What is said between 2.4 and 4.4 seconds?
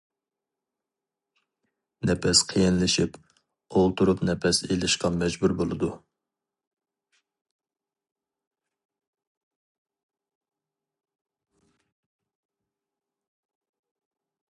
قىيىنلىشىپ، ئولتۇرۇپ